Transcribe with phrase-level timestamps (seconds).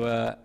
[0.00, 0.36] Uh,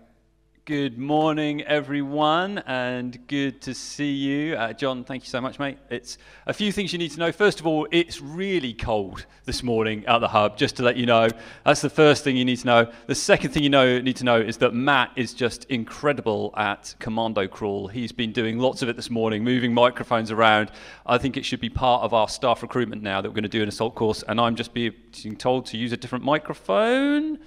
[0.65, 4.55] good morning, everyone, and good to see you.
[4.55, 5.77] Uh, John, thank you so much, mate.
[5.89, 7.31] It's a few things you need to know.
[7.31, 11.05] First of all, it's really cold this morning at the hub, just to let you
[11.05, 11.29] know.
[11.63, 12.91] That's the first thing you need to know.
[13.05, 16.93] The second thing you know, need to know is that Matt is just incredible at
[16.99, 17.87] commando crawl.
[17.87, 20.71] He's been doing lots of it this morning, moving microphones around.
[21.05, 23.49] I think it should be part of our staff recruitment now that we're going to
[23.49, 24.93] do an assault course, and I'm just being
[25.37, 27.39] told to use a different microphone.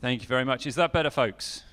[0.00, 0.64] Thank you very much.
[0.64, 1.64] Is that better, folks?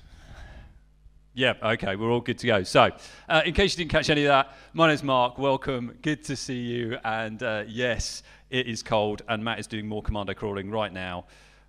[1.32, 2.64] Yeah, okay, we're all good to go.
[2.64, 2.90] So,
[3.28, 5.38] uh, in case you didn't catch any of that, my name's Mark.
[5.38, 5.96] Welcome.
[6.02, 6.98] Good to see you.
[7.04, 11.26] And uh, yes, it is cold, and Matt is doing more commando crawling right now.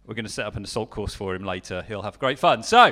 [0.07, 1.85] We're going to set up an assault course for him later.
[1.88, 2.63] He'll have great fun.
[2.63, 2.91] So,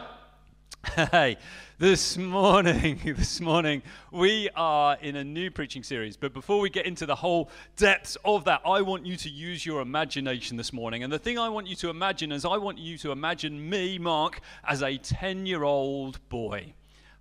[1.11, 1.37] Hey,
[1.77, 3.81] this morning, this morning,
[4.11, 6.15] we are in a new preaching series.
[6.15, 9.65] But before we get into the whole depths of that, I want you to use
[9.65, 11.03] your imagination this morning.
[11.03, 13.97] And the thing I want you to imagine is I want you to imagine me,
[13.97, 16.73] Mark, as a 10 year old boy.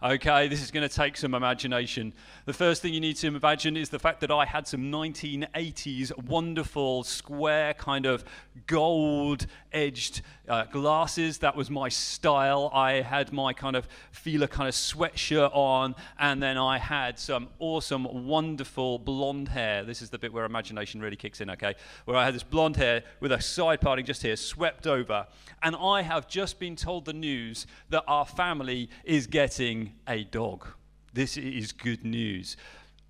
[0.04, 2.12] Okay, this is going to take some imagination.
[2.44, 6.24] The first thing you need to imagine is the fact that I had some 1980s
[6.26, 8.22] wonderful square kind of
[8.66, 11.38] gold edged uh, glasses.
[11.38, 12.70] That was my style.
[12.74, 17.48] I had my kind of Fila kind of sweatshirt on, and then I had some
[17.58, 19.84] awesome, wonderful blonde hair.
[19.84, 21.76] This is the bit where imagination really kicks in, okay?
[22.04, 25.26] Where I had this blonde hair with a side parting just here, swept over.
[25.62, 30.66] And I have just been told the news that our family is getting a dog.
[31.12, 32.56] This is good news.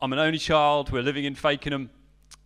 [0.02, 0.92] I'm an only child.
[0.92, 1.88] We're living in Fakenham.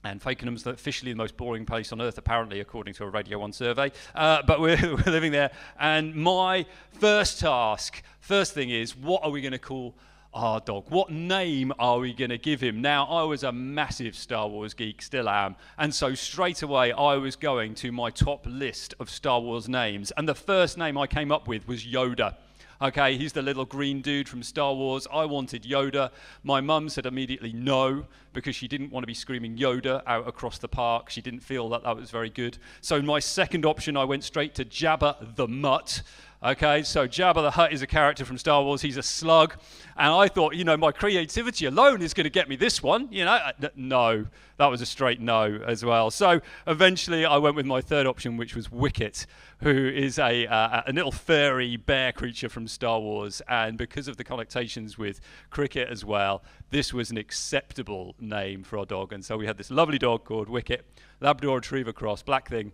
[0.05, 3.53] And Fakenham's officially the most boring place on earth, apparently, according to a Radio 1
[3.53, 3.91] survey.
[4.14, 5.50] Uh, but we're, we're living there.
[5.78, 9.97] And my first task, first thing is, what are we going to call
[10.33, 10.84] our dog?
[10.89, 12.80] What name are we going to give him?
[12.80, 15.56] Now, I was a massive Star Wars geek, still am.
[15.78, 20.13] And so straight away, I was going to my top list of Star Wars names.
[20.17, 22.36] And the first name I came up with was Yoda.
[22.80, 25.08] Okay, he's the little green dude from Star Wars.
[25.12, 26.12] I wanted Yoda.
[26.44, 30.58] My mum said immediately no because she didn't want to be screaming Yoda out across
[30.58, 31.11] the park.
[31.11, 32.56] She didn't feel that that was very good.
[32.80, 36.02] So, my second option, I went straight to Jabba the Mutt.
[36.41, 38.81] Okay, so Jabba the Hutt is a character from Star Wars.
[38.81, 39.57] He's a slug.
[39.97, 43.09] And I thought, you know, my creativity alone is going to get me this one.
[43.11, 44.25] You know, uh, no,
[44.57, 46.13] that was a straight no as well.
[46.13, 49.27] So eventually I went with my third option, which was Wicket,
[49.63, 53.43] who is a, uh, a little furry bear creature from Star Wars.
[53.49, 55.20] And because of the connotations with
[55.51, 59.13] cricket as well, this was an acceptable name for our dog.
[59.13, 60.87] And so we had this lovely dog called Wicket,
[61.20, 62.70] Labrador Retriever Cross, black thing.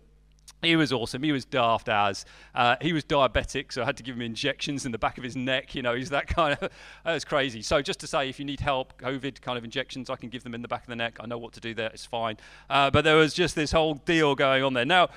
[0.61, 1.23] He was awesome.
[1.23, 2.25] He was daft as.
[2.53, 5.23] Uh, he was diabetic, so I had to give him injections in the back of
[5.23, 5.75] his neck.
[5.75, 6.71] You know, he's that kind of.
[7.03, 7.61] That's crazy.
[7.61, 10.43] So just to say, if you need help, COVID kind of injections, I can give
[10.43, 11.17] them in the back of the neck.
[11.19, 11.89] I know what to do there.
[11.93, 12.37] It's fine.
[12.69, 14.85] Uh, but there was just this whole deal going on there.
[14.85, 15.09] Now,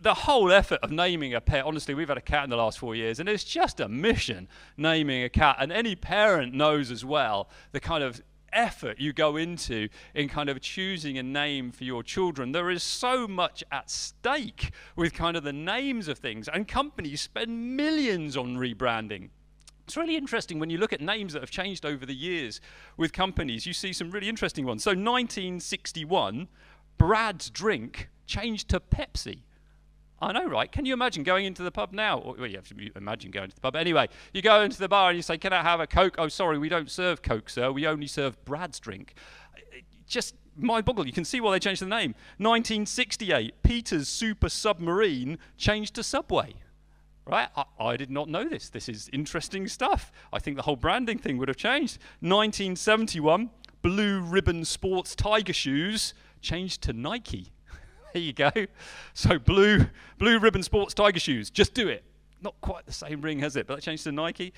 [0.00, 2.78] the whole effort of naming a pet, honestly, we've had a cat in the last
[2.78, 5.56] four years, and it's just a mission naming a cat.
[5.58, 8.22] And any parent knows as well the kind of
[8.52, 12.52] effort you go into in kind of choosing a name for your children.
[12.52, 17.20] There is so much at stake with kind of the names of things, and companies
[17.20, 19.30] spend millions on rebranding.
[19.84, 22.60] It's really interesting when you look at names that have changed over the years
[22.98, 23.66] with companies.
[23.66, 24.84] You see some really interesting ones.
[24.84, 26.48] So, 1961,
[26.98, 29.44] Brad's Drink changed to Pepsi.
[30.20, 30.70] I know, right?
[30.70, 32.34] Can you imagine going into the pub now?
[32.36, 33.76] Well, you have to imagine going to the pub.
[33.76, 36.16] Anyway, you go into the bar and you say, Can I have a Coke?
[36.18, 37.70] Oh, sorry, we don't serve Coke, sir.
[37.70, 39.14] We only serve Brad's drink.
[40.06, 41.06] Just mind boggle.
[41.06, 42.14] You can see why they changed the name.
[42.38, 46.54] 1968, Peter's Super Submarine changed to Subway.
[47.24, 47.48] Right?
[47.54, 48.70] I, I did not know this.
[48.70, 50.10] This is interesting stuff.
[50.32, 51.98] I think the whole branding thing would have changed.
[52.20, 53.50] 1971,
[53.82, 57.52] Blue Ribbon Sports Tiger Shoes changed to Nike.
[58.12, 58.50] There you go.
[59.12, 59.86] So blue,
[60.18, 61.50] blue ribbon sports tiger shoes.
[61.50, 62.04] Just do it.
[62.40, 63.66] Not quite the same ring, has it?
[63.66, 64.54] But that changed to Nike.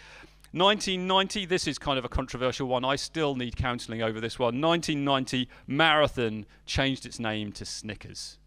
[0.53, 2.85] 1990, this is kind of a controversial one.
[2.85, 4.61] I still need counselling over this one.
[4.61, 8.39] 1990, Marathon changed its name to Snickers.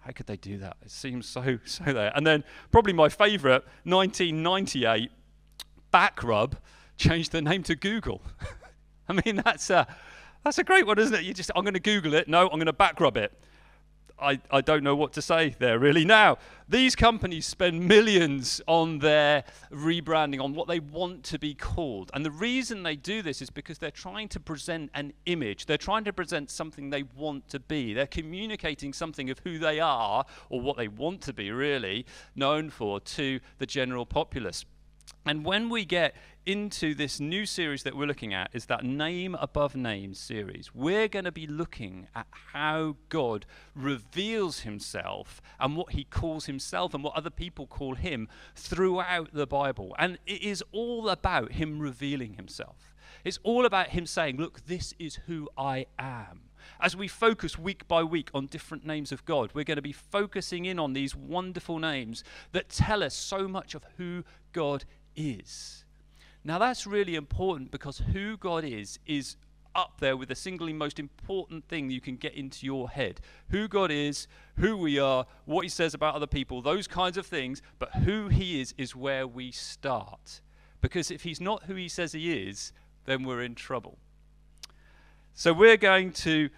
[0.00, 0.76] How could they do that?
[0.82, 2.10] It seems so, so there.
[2.16, 2.42] And then
[2.72, 5.10] probably my favourite, 1998,
[5.94, 6.54] Backrub
[6.96, 8.22] changed their name to Google.
[9.08, 9.86] I mean, that's a,
[10.44, 11.22] that's a great one, isn't it?
[11.22, 12.26] You just, I'm going to Google it.
[12.26, 13.32] No, I'm going to backrub it.
[14.22, 16.04] I, I don't know what to say there really.
[16.04, 16.38] Now,
[16.68, 22.10] these companies spend millions on their rebranding, on what they want to be called.
[22.14, 25.66] And the reason they do this is because they're trying to present an image.
[25.66, 27.92] They're trying to present something they want to be.
[27.92, 32.70] They're communicating something of who they are, or what they want to be, really, known
[32.70, 34.64] for to the general populace.
[35.26, 39.36] And when we get into this new series that we're looking at is that name
[39.36, 40.74] above name series.
[40.74, 46.94] We're going to be looking at how God reveals himself and what he calls himself
[46.94, 49.94] and what other people call him throughout the Bible.
[49.98, 52.94] And it is all about him revealing himself.
[53.24, 56.50] It's all about him saying, Look, this is who I am.
[56.80, 59.92] As we focus week by week on different names of God, we're going to be
[59.92, 64.84] focusing in on these wonderful names that tell us so much of who God
[65.14, 65.81] is.
[66.44, 69.36] Now, that's really important because who God is is
[69.74, 73.20] up there with the singly most important thing you can get into your head.
[73.50, 77.26] Who God is, who we are, what He says about other people, those kinds of
[77.26, 80.40] things, but who He is is where we start.
[80.80, 82.72] Because if He's not who He says He is,
[83.04, 83.98] then we're in trouble.
[85.34, 86.50] So we're going to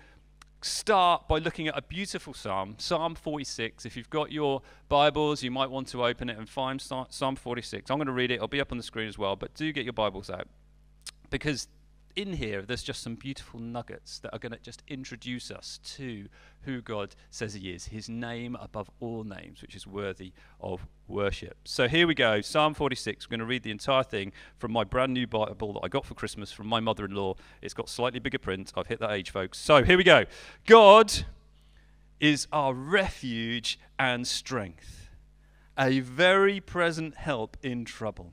[0.64, 3.84] start by looking at a beautiful psalm, Psalm 46.
[3.84, 7.90] If you've got your Bibles, you might want to open it and find Psalm 46.
[7.90, 9.70] I'm going to read it, it'll be up on the screen as well, but do
[9.72, 10.48] get your Bibles out
[11.28, 11.68] because
[12.16, 16.28] in here, there's just some beautiful nuggets that are going to just introduce us to
[16.62, 21.56] who God says He is, His name above all names, which is worthy of worship.
[21.64, 23.26] So here we go Psalm 46.
[23.26, 26.06] We're going to read the entire thing from my brand new Bible that I got
[26.06, 27.34] for Christmas from my mother in law.
[27.60, 28.72] It's got slightly bigger print.
[28.76, 29.58] I've hit that age, folks.
[29.58, 30.24] So here we go.
[30.66, 31.12] God
[32.20, 35.10] is our refuge and strength,
[35.78, 38.32] a very present help in trouble.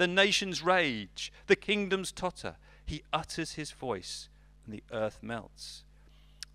[0.00, 2.56] The nations rage, the kingdoms totter.
[2.86, 4.30] He utters his voice,
[4.64, 5.84] and the earth melts.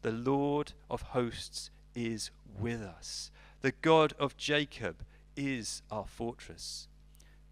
[0.01, 3.29] The Lord of hosts is with us.
[3.61, 5.05] The God of Jacob
[5.37, 6.87] is our fortress.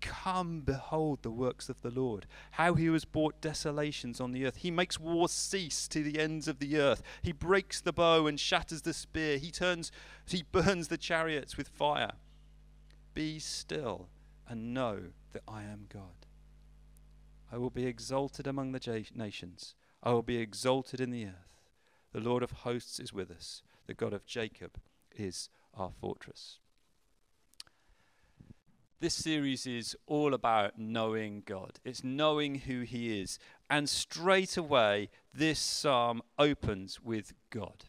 [0.01, 4.55] Come, behold the works of the Lord, how he has brought desolations on the earth.
[4.55, 7.03] He makes war cease to the ends of the earth.
[7.21, 9.37] He breaks the bow and shatters the spear.
[9.37, 9.91] He turns,
[10.25, 12.13] he burns the chariots with fire.
[13.13, 14.07] Be still
[14.47, 14.99] and know
[15.31, 16.27] that I am God.
[17.51, 21.61] I will be exalted among the nations, I will be exalted in the earth.
[22.11, 24.77] The Lord of hosts is with us, the God of Jacob
[25.15, 26.59] is our fortress.
[29.03, 31.79] This series is all about knowing God.
[31.83, 33.37] It's knowing who He is.
[33.69, 37.83] And straight away, this psalm opens with God.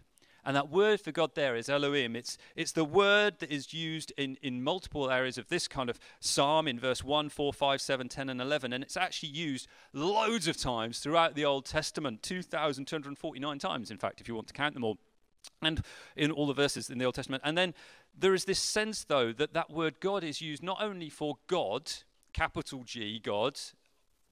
[0.45, 2.15] And that word for God there is Elohim.
[2.15, 5.99] It's, it's the word that is used in, in multiple areas of this kind of
[6.21, 8.73] psalm in verse 1, 4, 5, 7, 10, and 11.
[8.73, 14.21] And it's actually used loads of times throughout the Old Testament 2,249 times, in fact,
[14.21, 14.99] if you want to count them all.
[15.61, 15.83] And
[16.17, 17.43] in all the verses in the Old Testament.
[17.45, 17.75] And then
[18.19, 21.93] there is this sense, though, that that word God is used not only for God,
[22.33, 23.59] capital G, God,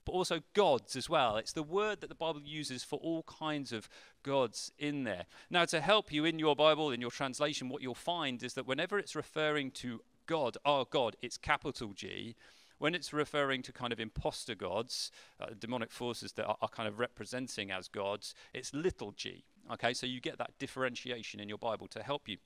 [0.05, 1.37] but also gods as well.
[1.37, 3.87] It's the word that the Bible uses for all kinds of
[4.23, 5.25] gods in there.
[5.49, 8.67] Now, to help you in your Bible, in your translation, what you'll find is that
[8.67, 12.35] whenever it's referring to God, our God, it's capital G.
[12.79, 15.09] When it's referring to kind of imposter gods,
[15.39, 19.45] uh, demonic forces that are, are kind of representing as gods, it's little g.
[19.71, 22.37] Okay, so you get that differentiation in your Bible to help you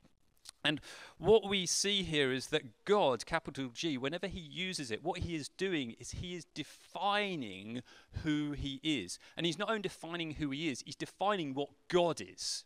[0.68, 0.82] and
[1.18, 5.34] what we see here is that God, capital G, whenever he uses it, what he
[5.34, 7.84] is doing is he is defining
[8.24, 9.18] who he is.
[9.38, 12.66] And he's not only defining who he is, he's defining what God is.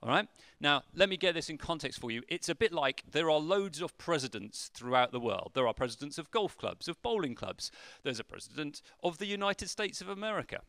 [0.00, 0.28] All right?
[0.60, 2.22] Now, let me get this in context for you.
[2.28, 5.50] It's a bit like there are loads of presidents throughout the world.
[5.54, 7.72] There are presidents of golf clubs, of bowling clubs.
[8.04, 10.60] There's a president of the United States of America.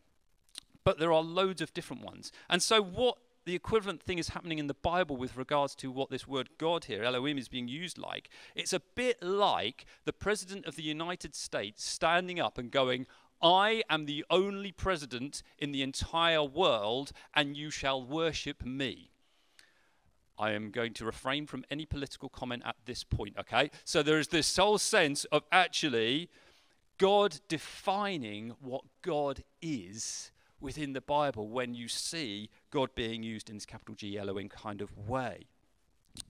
[0.83, 2.31] But there are loads of different ones.
[2.49, 3.17] And so, what
[3.49, 6.85] the equivalent thing is happening in the Bible with regards to what this word God
[6.85, 8.29] here, Elohim, is being used like.
[8.53, 13.07] It's a bit like the President of the United States standing up and going,
[13.41, 19.09] I am the only president in the entire world, and you shall worship me.
[20.37, 23.71] I am going to refrain from any political comment at this point, okay?
[23.83, 26.29] So there is this whole sense of actually
[26.99, 30.29] God defining what God is
[30.61, 34.81] within the Bible when you see God being used in this capital G Elohim kind
[34.81, 35.45] of way.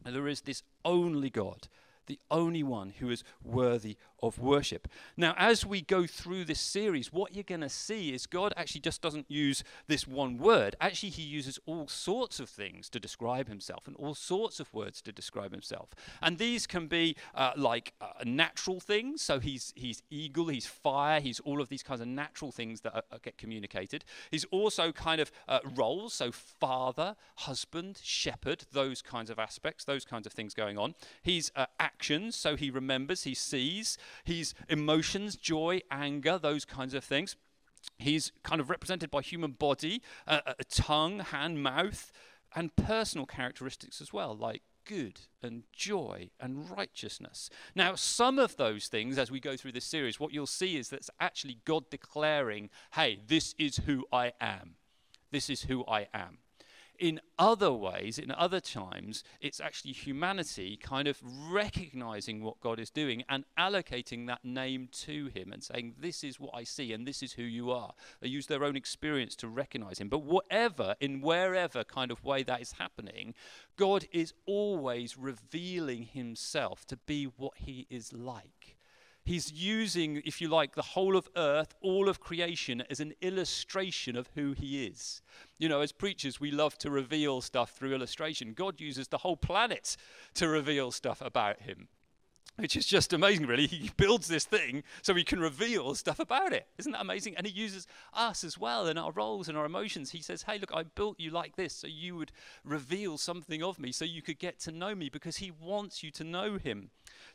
[0.05, 1.67] And there is this only God,
[2.09, 4.87] the only one who is worthy of worship.
[5.15, 8.81] Now, as we go through this series, what you're going to see is God actually
[8.81, 10.75] just doesn't use this one word.
[10.81, 15.01] Actually, He uses all sorts of things to describe Himself and all sorts of words
[15.03, 15.91] to describe Himself.
[16.21, 19.21] And these can be uh, like uh, natural things.
[19.21, 22.95] So He's He's eagle, He's fire, He's all of these kinds of natural things that
[22.95, 24.03] are, are get communicated.
[24.31, 30.05] He's also kind of uh, roles, so father, husband, shepherd, those kinds of aspects, those
[30.05, 30.95] kinds of things going on.
[31.21, 31.67] He's uh,
[31.99, 33.97] actions, so He remembers, He sees.
[34.23, 37.35] his emotions, joy, anger, those kinds of things.
[37.97, 42.13] He's kind of represented by human body, uh, a tongue, hand, mouth,
[42.55, 47.49] and personal characteristics as well, like good and joy and righteousness.
[47.75, 50.87] Now, some of those things, as we go through this series, what you'll see is
[50.87, 54.75] that's actually God declaring, hey, this is who I am.
[55.31, 56.39] This is who I am
[56.99, 61.17] in other ways, in other times, it's actually humanity kind of
[61.49, 66.39] recognizing what God is doing and allocating that name to Him and saying, This is
[66.39, 67.93] what I see and this is who you are.
[68.19, 70.09] They use their own experience to recognize Him.
[70.09, 73.33] But whatever, in wherever kind of way that is happening,
[73.77, 78.75] God is always revealing Himself to be what He is like.
[79.29, 84.15] He's using, if you like, the whole of earth, all of creation, as an illustration
[84.15, 85.21] of who he is.
[85.59, 88.53] You know, as preachers, we love to reveal stuff through illustration.
[88.53, 89.97] God uses the whole planet
[90.33, 91.89] to reveal stuff about him
[92.59, 93.67] which is just amazing, really.
[93.67, 96.67] He builds this thing so he can reveal stuff about it.
[96.77, 97.35] Isn't that amazing?
[97.37, 100.11] And he uses us as well in our roles and our emotions.
[100.11, 102.31] He says, Hey, look, I built you like this so you would
[102.63, 106.11] reveal something of me, so you could get to know me, because he wants you
[106.11, 106.89] to know him.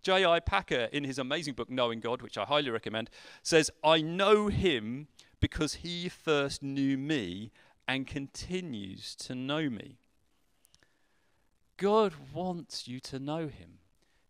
[0.04, 0.40] J.I.
[0.40, 3.08] Packer, in his amazing book, Knowing God, which I highly recommend,
[3.42, 5.08] says, I know him
[5.40, 7.50] because he first knew me
[7.88, 9.96] and continues to know me.
[11.78, 13.78] God wants you to know him.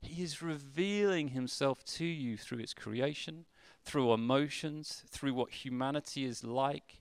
[0.01, 3.45] He is revealing himself to you through its creation,
[3.85, 7.01] through emotions, through what humanity is like,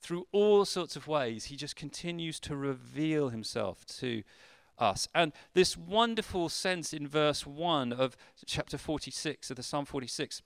[0.00, 1.46] through all sorts of ways.
[1.46, 4.22] He just continues to reveal himself to
[4.78, 5.08] us.
[5.14, 8.16] And this wonderful sense in verse 1 of
[8.46, 10.42] chapter 46 of the Psalm 46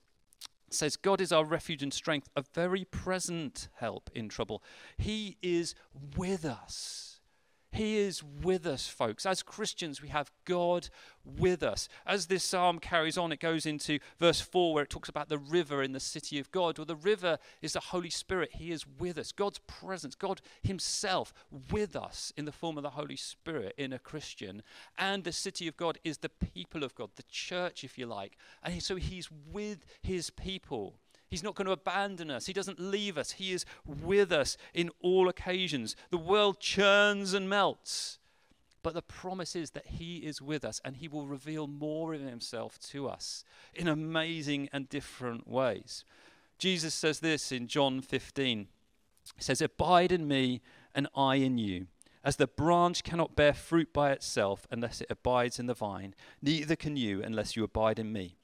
[0.70, 4.62] says, God is our refuge and strength, a very present help in trouble.
[4.96, 5.74] He is
[6.16, 7.11] with us.
[7.72, 9.24] He is with us, folks.
[9.24, 10.90] As Christians, we have God
[11.24, 11.88] with us.
[12.06, 15.38] As this psalm carries on, it goes into verse 4 where it talks about the
[15.38, 16.76] river in the city of God.
[16.76, 18.50] Well, the river is the Holy Spirit.
[18.52, 19.32] He is with us.
[19.32, 21.32] God's presence, God Himself
[21.70, 24.62] with us in the form of the Holy Spirit in a Christian.
[24.98, 28.36] And the city of God is the people of God, the church, if you like.
[28.62, 30.96] And so He's with His people.
[31.32, 32.44] He's not going to abandon us.
[32.44, 33.30] He doesn't leave us.
[33.30, 35.96] He is with us in all occasions.
[36.10, 38.18] The world churns and melts.
[38.82, 42.20] But the promise is that He is with us and He will reveal more of
[42.20, 46.04] Himself to us in amazing and different ways.
[46.58, 48.68] Jesus says this in John 15
[49.34, 50.60] He says, Abide in me
[50.94, 51.86] and I in you.
[52.22, 56.76] As the branch cannot bear fruit by itself unless it abides in the vine, neither
[56.76, 58.36] can you unless you abide in me.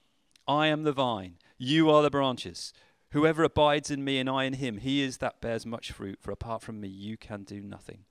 [0.48, 2.72] I am the vine, you are the branches.
[3.12, 6.30] Whoever abides in me and I in him, he is that bears much fruit, for
[6.30, 8.04] apart from me, you can do nothing.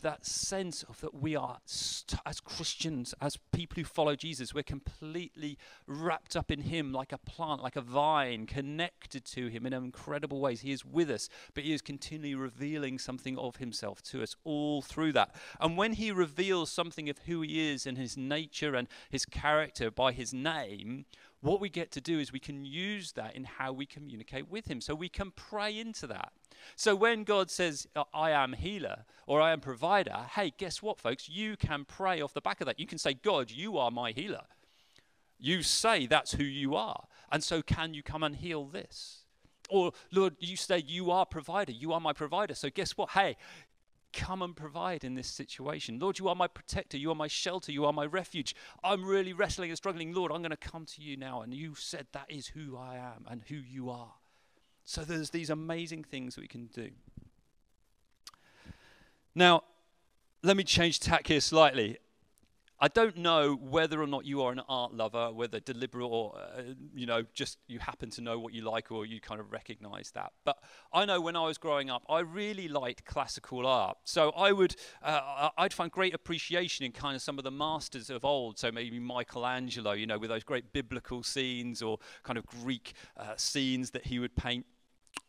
[0.00, 4.62] That sense of that we are, st- as Christians, as people who follow Jesus, we're
[4.62, 9.72] completely wrapped up in Him like a plant, like a vine, connected to Him in
[9.72, 10.60] incredible ways.
[10.60, 14.82] He is with us, but He is continually revealing something of Himself to us all
[14.82, 15.34] through that.
[15.60, 19.90] And when He reveals something of who He is and His nature and His character
[19.90, 21.06] by His name,
[21.44, 24.66] what we get to do is we can use that in how we communicate with
[24.66, 24.80] Him.
[24.80, 26.32] So we can pray into that.
[26.74, 31.28] So when God says, I am healer or I am provider, hey, guess what, folks?
[31.28, 32.80] You can pray off the back of that.
[32.80, 34.44] You can say, God, you are my healer.
[35.38, 37.04] You say that's who you are.
[37.30, 39.24] And so can you come and heal this?
[39.68, 41.72] Or, Lord, you say you are provider.
[41.72, 42.54] You are my provider.
[42.54, 43.10] So guess what?
[43.10, 43.36] Hey,
[44.14, 45.98] come and provide in this situation.
[45.98, 46.96] Lord, you are my protector.
[46.96, 47.72] You are my shelter.
[47.72, 48.54] You are my refuge.
[48.82, 50.12] I'm really wrestling and struggling.
[50.12, 51.42] Lord, I'm going to come to you now.
[51.42, 54.14] And you said that is who I am and who you are.
[54.84, 56.90] So there's these amazing things we can do.
[59.34, 59.64] Now,
[60.42, 61.98] let me change tack here slightly.
[62.80, 66.62] I don't know whether or not you are an art lover, whether deliberate or, uh,
[66.94, 70.10] you know, just you happen to know what you like or you kind of recognize
[70.12, 70.32] that.
[70.44, 70.58] But
[70.92, 73.98] I know when I was growing up, I really liked classical art.
[74.04, 78.10] So I would, uh, I'd find great appreciation in kind of some of the masters
[78.10, 78.58] of old.
[78.58, 83.34] So maybe Michelangelo, you know, with those great biblical scenes or kind of Greek uh,
[83.36, 84.66] scenes that he would paint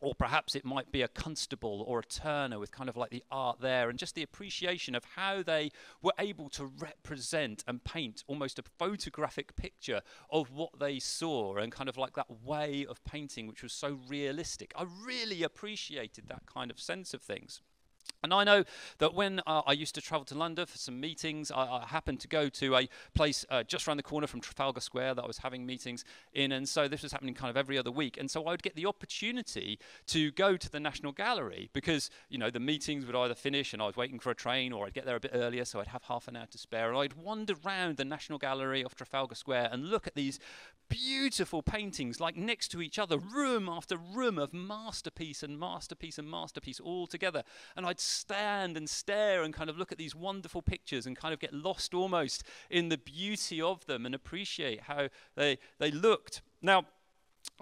[0.02, 3.24] or perhaps it might be a constable or a turner with kind of like the
[3.32, 8.24] art there and just the appreciation of how they were able to represent and paint
[8.28, 13.04] almost a photographic picture of what they saw and kind of like that way of
[13.06, 14.74] painting which was so realistic.
[14.76, 17.62] I really appreciated that kind of sense of things.
[18.26, 18.64] And I know
[18.98, 22.20] that when uh, I used to travel to London for some meetings, I, I happened
[22.22, 25.28] to go to a place uh, just around the corner from Trafalgar Square that I
[25.28, 26.04] was having meetings
[26.34, 26.52] in.
[26.52, 28.18] And so this was happening kind of every other week.
[28.18, 32.38] And so I would get the opportunity to go to the National Gallery because, you
[32.38, 34.94] know, the meetings would either finish and I was waiting for a train or I'd
[34.94, 36.90] get there a bit earlier, so I'd have half an hour to spare.
[36.90, 40.40] And I'd wander around the National Gallery of Trafalgar Square and look at these
[40.90, 46.30] beautiful paintings, like next to each other, room after room of masterpiece and masterpiece and
[46.30, 47.44] masterpiece all together.
[47.76, 51.34] And I'd stand and stare and kind of look at these wonderful pictures and kind
[51.34, 56.42] of get lost almost in the beauty of them and appreciate how they, they looked.
[56.62, 56.86] Now,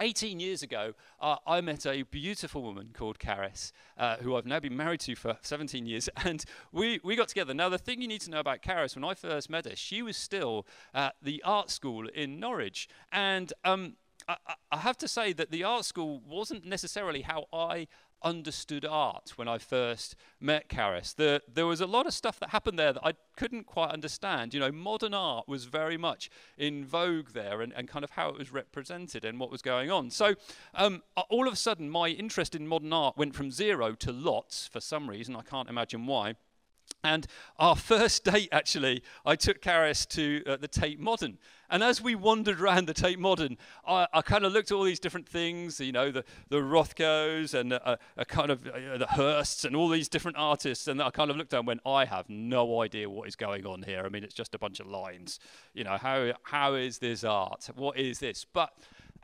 [0.00, 4.58] 18 years ago, uh, I met a beautiful woman called Caris, uh, who I've now
[4.58, 7.54] been married to for 17 years, and we, we got together.
[7.54, 10.02] Now, the thing you need to know about Caris, when I first met her, she
[10.02, 13.96] was still at the art school in Norwich, and um,
[14.28, 14.36] I,
[14.72, 17.86] I have to say that the art school wasn't necessarily how I
[18.24, 21.12] understood art when I first met Caris.
[21.12, 24.54] The, there was a lot of stuff that happened there that I couldn't quite understand.
[24.54, 28.30] You know, modern art was very much in vogue there and, and kind of how
[28.30, 30.10] it was represented and what was going on.
[30.10, 30.34] So
[30.74, 34.66] um, all of a sudden, my interest in modern art went from zero to lots
[34.66, 35.36] for some reason.
[35.36, 36.34] I can't imagine why.
[37.04, 37.26] And
[37.58, 41.38] our first date, actually, I took Caris to uh, the Tate Modern.
[41.70, 43.56] And as we wandered around the Tate Modern,
[43.86, 47.54] I, I kind of looked at all these different things, you know, the, the Rothkos
[47.54, 50.88] and a, a kind of uh, the Hirsts and all these different artists.
[50.88, 53.66] And I kind of looked at and went, I have no idea what is going
[53.66, 54.02] on here.
[54.04, 55.40] I mean, it's just a bunch of lines.
[55.74, 57.68] You know, how, how is this art?
[57.74, 58.44] What is this?
[58.44, 58.72] But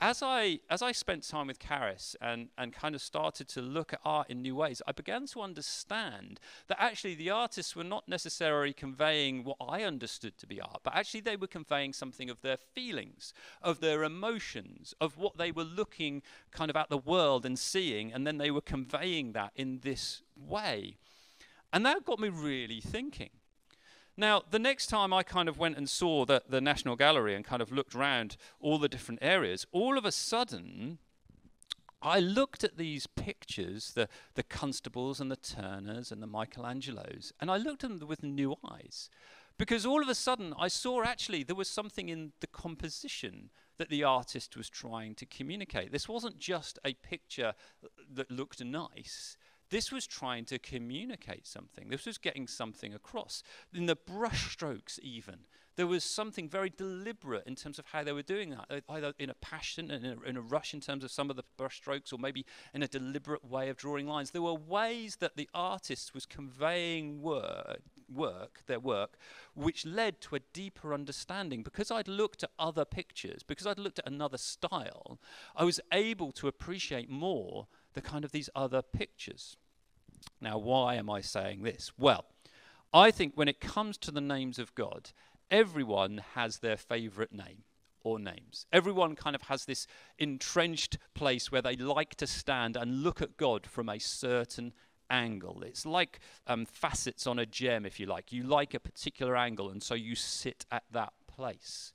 [0.00, 3.92] as I as I spent time with Caris and and kind of started to look
[3.92, 8.08] at art in new ways, I began to understand that actually the artists were not
[8.08, 12.40] necessarily conveying what I understood to be art, but actually they were conveying something of
[12.40, 17.44] their feelings, of their emotions, of what they were looking kind of at the world
[17.44, 20.96] and seeing, and then they were conveying that in this way.
[21.72, 23.30] And that got me really thinking.
[24.20, 27.42] Now, the next time I kind of went and saw the, the National Gallery and
[27.42, 30.98] kind of looked around all the different areas, all of a sudden,
[32.02, 37.50] I looked at these pictures, the, the Constables and the Turners and the Michelangelos, and
[37.50, 39.08] I looked at them with new eyes.
[39.56, 43.88] Because all of a sudden, I saw actually there was something in the composition that
[43.88, 45.92] the artist was trying to communicate.
[45.92, 47.54] This wasn't just a picture
[48.12, 49.38] that looked nice,
[49.70, 51.88] this was trying to communicate something.
[51.88, 53.42] This was getting something across.
[53.72, 55.40] In the brushstrokes, even,
[55.76, 59.14] there was something very deliberate in terms of how they were doing that, uh, either
[59.18, 61.44] in a passion and in a, in a rush in terms of some of the
[61.58, 64.32] brushstrokes, or maybe in a deliberate way of drawing lines.
[64.32, 69.16] There were ways that the artist was conveying word, work, their work,
[69.54, 71.62] which led to a deeper understanding.
[71.62, 75.20] Because I'd looked at other pictures, because I'd looked at another style,
[75.56, 79.56] I was able to appreciate more the kind of these other pictures.
[80.40, 81.92] Now, why am I saying this?
[81.98, 82.24] Well,
[82.92, 85.10] I think when it comes to the names of God,
[85.50, 87.64] everyone has their favorite name
[88.02, 88.66] or names.
[88.72, 89.86] Everyone kind of has this
[90.18, 94.72] entrenched place where they like to stand and look at God from a certain
[95.10, 95.62] angle.
[95.62, 98.32] It's like um, facets on a gem, if you like.
[98.32, 101.92] You like a particular angle, and so you sit at that place.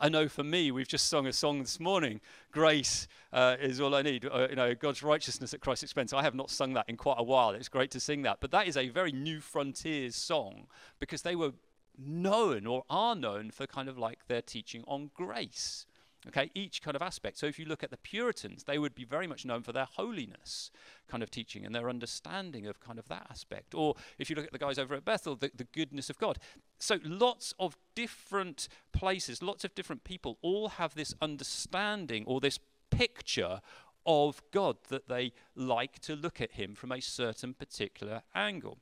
[0.00, 2.20] I know for me, we've just sung a song this morning.
[2.52, 4.24] Grace uh, is all I need.
[4.26, 6.12] Uh, you know, God's righteousness at Christ's expense.
[6.12, 7.50] I have not sung that in quite a while.
[7.50, 8.38] It's great to sing that.
[8.40, 10.68] But that is a very new frontiers song
[11.00, 11.52] because they were
[11.98, 15.84] known or are known for kind of like their teaching on grace.
[16.28, 17.38] Okay, each kind of aspect.
[17.38, 19.86] So if you look at the Puritans, they would be very much known for their
[19.86, 20.70] holiness
[21.08, 23.74] kind of teaching and their understanding of kind of that aspect.
[23.74, 26.38] Or if you look at the guys over at Bethel, the, the goodness of God.
[26.78, 32.58] So lots of different places, lots of different people all have this understanding or this
[32.90, 33.62] picture
[34.04, 38.78] of God that they like to look at him from a certain particular angle.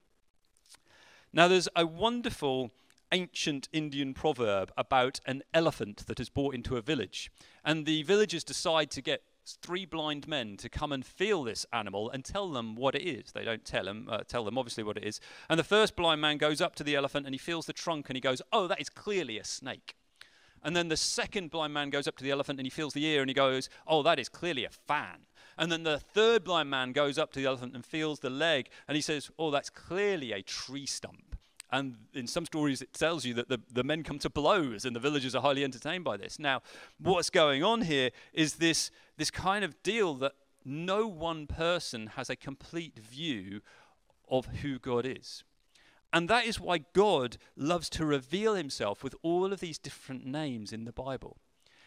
[1.32, 2.70] Now, there's a wonderful
[3.16, 7.31] ancient Indian proverb about an elephant that is brought into a village.
[7.64, 9.22] And the villagers decide to get
[9.62, 13.33] three blind men to come and feel this animal and tell them what it is.
[13.33, 15.18] They don't tell them, uh, tell them obviously what it is.
[15.48, 18.11] And the first blind man goes up to the elephant and he feels the trunk
[18.11, 19.96] and he goes, "Oh, that is clearly a snake."
[20.62, 23.07] And then the second blind man goes up to the elephant and he feels the
[23.07, 25.26] ear and he goes, "Oh, that is clearly a fan."
[25.57, 28.68] And then the third blind man goes up to the elephant and feels the leg
[28.87, 31.25] and he says, "Oh, that's clearly a tree stump."
[31.72, 34.94] And in some stories, it tells you that the, the men come to blows and
[34.94, 36.38] the villagers are highly entertained by this.
[36.38, 36.62] Now,
[37.00, 40.33] what's going on here is this, this kind of deal that
[40.64, 43.62] no one person has a complete view
[44.29, 45.44] of who God is.
[46.12, 50.72] And that is why God loves to reveal himself with all of these different names
[50.72, 51.37] in the Bible.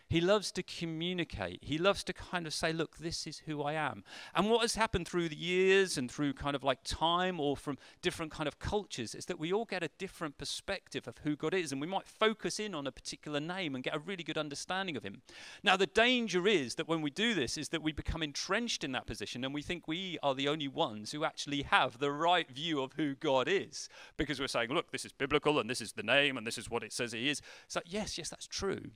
[0.09, 1.59] He loves to communicate.
[1.61, 4.03] He loves to kind of say, look, this is who I am.
[4.33, 7.77] And what has happened through the years and through kind of like time or from
[8.01, 11.53] different kind of cultures is that we all get a different perspective of who God
[11.53, 11.71] is.
[11.71, 14.97] And we might focus in on a particular name and get a really good understanding
[14.97, 15.21] of him.
[15.61, 18.93] Now, the danger is that when we do this is that we become entrenched in
[18.93, 22.49] that position and we think we are the only ones who actually have the right
[22.49, 23.89] view of who God is.
[24.17, 26.67] Because we're saying, look, this is biblical and this is the name and this is
[26.67, 27.43] what it says he is.
[27.67, 28.89] So, yes, yes, that's true.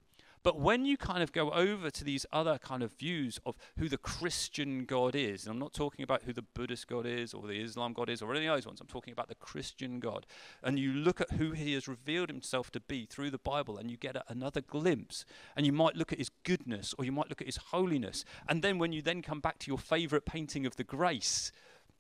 [0.44, 3.88] But when you kind of go over to these other kind of views of who
[3.88, 7.48] the Christian God is, and I'm not talking about who the Buddhist God is or
[7.48, 10.26] the Islam God is or any of those ones, I'm talking about the Christian God,
[10.62, 13.90] and you look at who he has revealed himself to be through the Bible, and
[13.90, 15.24] you get another glimpse,
[15.56, 18.62] and you might look at his goodness or you might look at his holiness, and
[18.62, 21.54] then when you then come back to your favorite painting of the grace,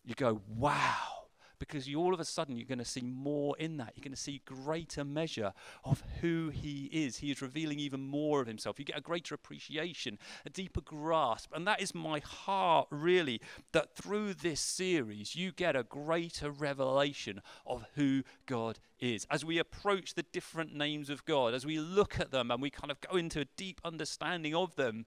[0.03, 1.22] you go, wow
[1.67, 3.93] because you all of a sudden you're going to see more in that.
[3.95, 7.17] You're going to see greater measure of who he is.
[7.17, 8.80] He is revealing even more of himself.
[8.80, 11.52] You get a greater appreciation, a deeper grasp.
[11.54, 17.41] And that is my heart, really, that through this series you get a greater revelation
[17.65, 19.26] of who God is.
[19.30, 22.69] As we approach the different names of God, as we look at them and we
[22.69, 25.06] kind of go into a deep understanding of them,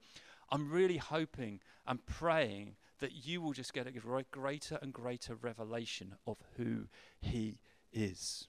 [0.51, 6.15] I'm really hoping and praying that you will just get a greater and greater revelation
[6.27, 6.87] of who
[7.21, 7.59] He
[7.93, 8.49] is.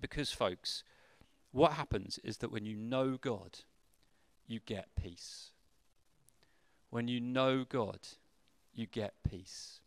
[0.00, 0.84] Because, folks,
[1.52, 3.60] what happens is that when you know God,
[4.46, 5.50] you get peace.
[6.90, 8.00] When you know God,
[8.74, 9.80] you get peace.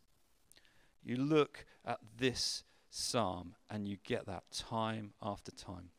[1.03, 5.89] You look at this psalm and you get that time after time.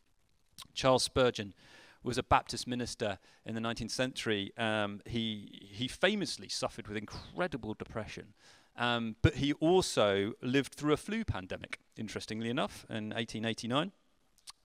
[0.74, 1.54] Charles Spurgeon
[2.02, 4.52] was a Baptist minister in the 19th century.
[4.56, 8.34] Um, he, he famously suffered with incredible depression.
[8.76, 13.92] Um, but he also lived through a flu pandemic, interestingly enough, in 1889.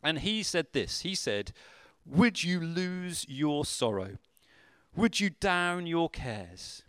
[0.03, 1.51] And he said this He said,
[2.05, 4.17] Would you lose your sorrow?
[4.95, 6.83] Would you down your cares?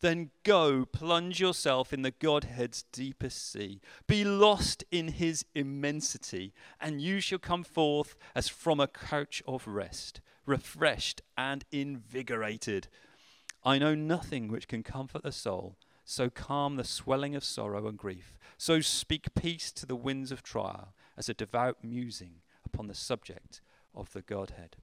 [0.00, 3.80] Then go plunge yourself in the Godhead's deepest sea.
[4.06, 9.66] Be lost in his immensity, and you shall come forth as from a couch of
[9.66, 12.88] rest, refreshed and invigorated.
[13.64, 17.98] I know nothing which can comfort the soul, so calm the swelling of sorrow and
[17.98, 22.94] grief, so speak peace to the winds of trial, as a devout musing upon the
[22.94, 23.60] subject
[23.94, 24.76] of the Godhead.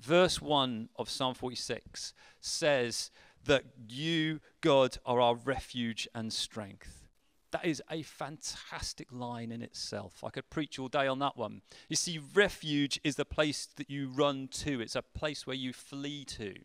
[0.00, 3.10] Verse 1 of Psalm 46 says,
[3.48, 7.08] that you, God, are our refuge and strength.
[7.50, 10.22] That is a fantastic line in itself.
[10.22, 11.62] I could preach all day on that one.
[11.88, 15.72] You see, refuge is the place that you run to, it's a place where you
[15.72, 16.56] flee to.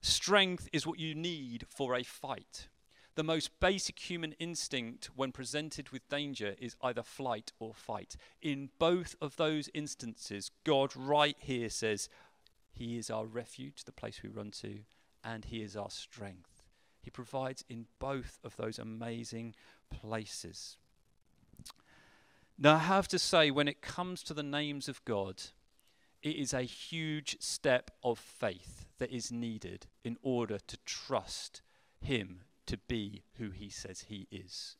[0.00, 2.68] Strength is what you need for a fight.
[3.16, 8.16] The most basic human instinct when presented with danger is either flight or fight.
[8.40, 12.08] In both of those instances, God right here says,
[12.72, 14.80] He is our refuge, the place we run to,
[15.24, 16.62] and He is our strength.
[17.00, 19.54] He provides in both of those amazing
[19.90, 20.76] places.
[22.58, 25.42] Now, I have to say, when it comes to the names of God,
[26.22, 31.62] it is a huge step of faith that is needed in order to trust
[32.00, 34.76] Him to be who He says He is.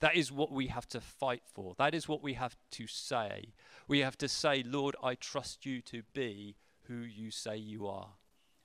[0.00, 1.74] That is what we have to fight for.
[1.78, 3.54] That is what we have to say.
[3.86, 8.08] We have to say, Lord, I trust you to be who you say you are.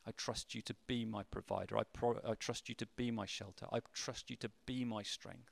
[0.08, 1.78] I trust you to be my provider.
[1.78, 3.65] I, pro- I trust you to be my shelter.
[3.72, 5.52] I trust you to be my strength.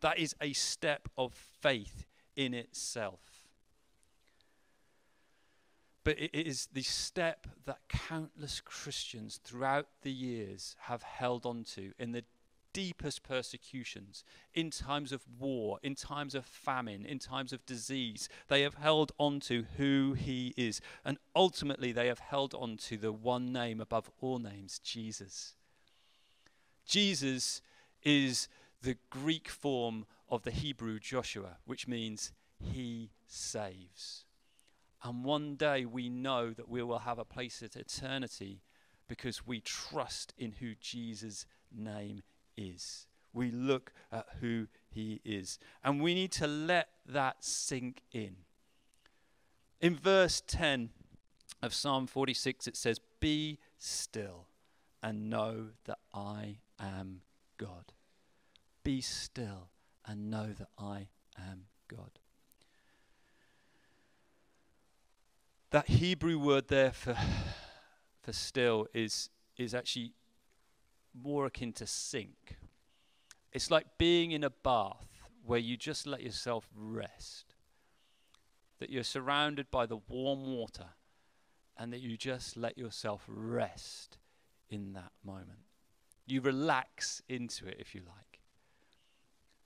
[0.00, 3.20] That is a step of faith in itself.
[6.02, 11.92] But it is the step that countless Christians throughout the years have held on to
[11.98, 12.24] in the
[12.74, 18.28] deepest persecutions, in times of war, in times of famine, in times of disease.
[18.48, 20.82] They have held on to who He is.
[21.04, 25.54] And ultimately, they have held on to the one name above all names Jesus.
[26.84, 27.62] Jesus
[28.02, 28.48] is
[28.82, 34.24] the Greek form of the Hebrew Joshua, which means He saves.
[35.02, 38.62] And one day we know that we will have a place at eternity
[39.06, 42.22] because we trust in who Jesus' name
[42.56, 43.06] is.
[43.32, 45.58] We look at who he is.
[45.82, 48.36] And we need to let that sink in.
[49.80, 50.90] In verse 10
[51.62, 54.46] of Psalm 46, it says, Be still
[55.02, 57.22] and know that I am
[57.58, 57.92] God.
[58.82, 59.68] Be still
[60.06, 62.18] and know that I am God.
[65.70, 67.16] That Hebrew word there for,
[68.22, 70.12] for still is, is actually
[71.14, 72.56] more akin to sink.
[73.52, 75.06] It's like being in a bath
[75.44, 77.54] where you just let yourself rest.
[78.80, 80.88] That you're surrounded by the warm water
[81.76, 84.18] and that you just let yourself rest
[84.68, 85.60] in that moment.
[86.26, 88.40] You relax into it, if you like.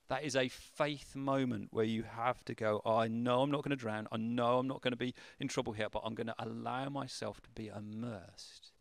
[0.08, 3.62] That is a faith moment where you have to go, oh, I know I'm not
[3.62, 4.08] going to drown.
[4.10, 6.88] I know I'm not going to be in trouble here, but I'm going to allow
[6.88, 8.72] myself to be immersed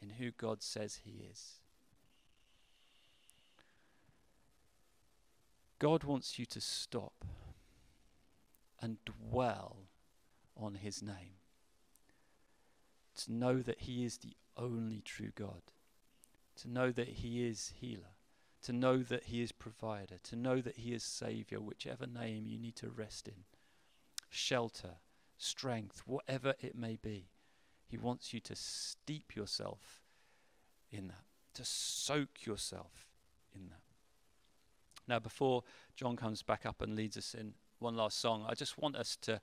[0.00, 1.60] in who God says He is.
[5.82, 7.24] God wants you to stop
[8.80, 9.88] and dwell
[10.56, 11.40] on His name.
[13.24, 15.62] To know that He is the only true God.
[16.60, 18.14] To know that He is healer
[18.62, 22.58] to know that He is provider, to know that He is Savior, whichever name you
[22.58, 23.44] need to rest in,
[24.30, 24.96] shelter,
[25.36, 27.26] strength, whatever it may be.
[27.88, 30.02] He wants you to steep yourself
[30.90, 33.08] in that, to soak yourself
[33.54, 33.81] in that.
[35.08, 35.62] Now, before
[35.96, 39.16] John comes back up and leads us in one last song, I just want us
[39.22, 39.40] to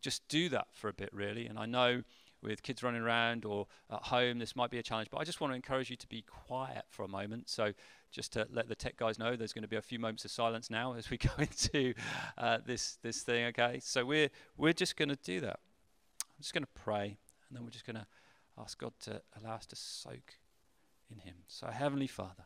[0.00, 1.46] just do that for a bit, really.
[1.46, 2.02] And I know
[2.42, 5.40] with kids running around or at home, this might be a challenge, but I just
[5.40, 7.48] want to encourage you to be quiet for a moment.
[7.48, 7.72] So
[8.10, 10.30] just to let the tech guys know, there's going to be a few moments of
[10.30, 11.94] silence now as we go into
[12.36, 13.46] uh, this this thing.
[13.46, 15.60] Okay, so we're we're just going to do that.
[16.22, 17.16] I'm just going to pray,
[17.48, 18.06] and then we're just going to
[18.58, 20.38] ask God to allow us to soak
[21.10, 21.36] in Him.
[21.46, 22.44] So, Heavenly Father,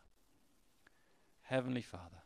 [1.43, 2.23] Heavenly Father,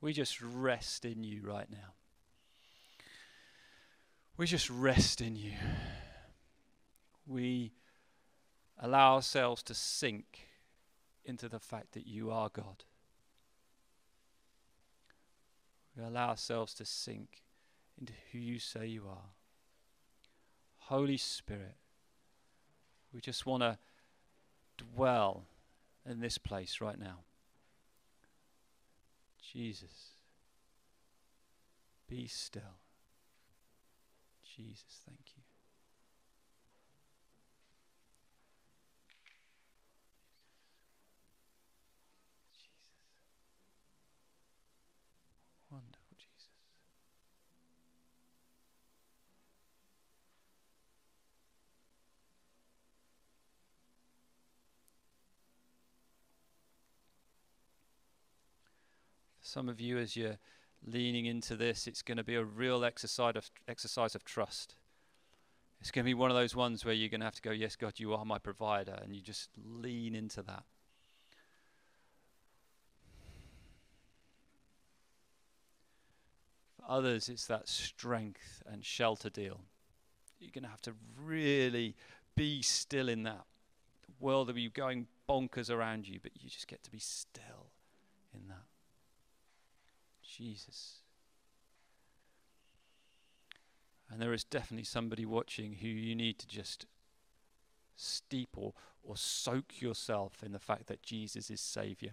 [0.00, 1.94] we just rest in You right now.
[4.36, 5.52] We just rest in You.
[7.26, 7.72] We
[8.78, 10.46] allow ourselves to sink
[11.24, 12.84] into the fact that you are God.
[15.96, 17.42] We allow ourselves to sink
[17.98, 19.30] into who you say you are.
[20.78, 21.76] Holy Spirit,
[23.12, 23.78] we just want to
[24.76, 25.44] dwell
[26.08, 27.20] in this place right now.
[29.52, 30.10] Jesus,
[32.08, 32.62] be still.
[34.44, 35.45] Jesus, thank you.
[59.56, 60.36] Some of you, as you're
[60.86, 64.74] leaning into this, it's going to be a real exercise of, exercise of trust.
[65.80, 67.52] It's going to be one of those ones where you're going to have to go,
[67.52, 70.64] Yes, God, you are my provider, and you just lean into that.
[76.76, 79.62] For others, it's that strength and shelter deal.
[80.38, 81.96] You're going to have to really
[82.34, 83.46] be still in that.
[84.20, 87.70] World will be going bonkers around you, but you just get to be still
[88.34, 88.75] in that.
[90.36, 91.00] Jesus.
[94.10, 96.86] And there is definitely somebody watching who you need to just
[97.96, 102.12] steep or, or soak yourself in the fact that Jesus is Savior.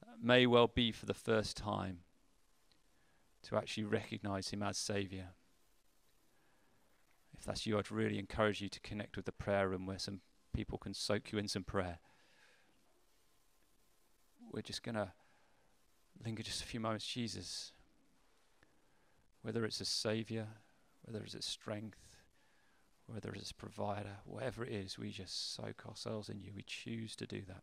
[0.00, 1.98] That may well be for the first time
[3.44, 5.28] to actually recognize Him as Savior.
[7.36, 10.20] If that's you, I'd really encourage you to connect with the prayer room where some
[10.52, 11.98] people can soak you in some prayer.
[14.52, 15.12] We're just going to
[16.24, 17.06] linger just a few moments.
[17.06, 17.72] Jesus,
[19.42, 20.46] whether it's a savior,
[21.02, 22.16] whether it's a strength,
[23.06, 26.52] whether it's a provider, whatever it is, we just soak ourselves in you.
[26.54, 27.62] We choose to do that.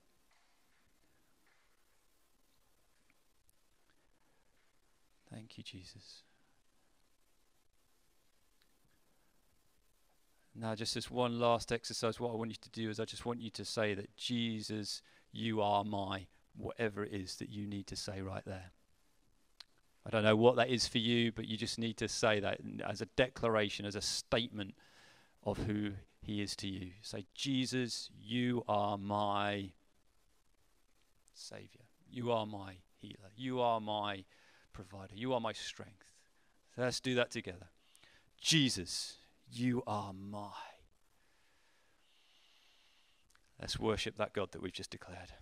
[5.31, 6.23] Thank you, Jesus.
[10.55, 13.25] Now, just this one last exercise, what I want you to do is I just
[13.25, 16.25] want you to say that Jesus, you are my
[16.57, 18.71] whatever it is that you need to say right there.
[20.05, 22.59] I don't know what that is for you, but you just need to say that
[22.85, 24.75] as a declaration, as a statement
[25.43, 26.91] of who He is to you.
[27.01, 29.71] Say, Jesus, you are my
[31.33, 31.85] Savior.
[32.11, 33.29] You are my healer.
[33.35, 34.23] You are my
[34.73, 35.15] provider.
[35.15, 36.05] You are my strength.
[36.75, 37.67] So let's do that together.
[38.41, 39.17] Jesus,
[39.51, 40.51] you are my.
[43.59, 45.33] Let's worship that God that we've just declared.